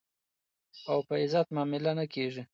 [0.91, 2.43] او په عزت معامله نه کېږي.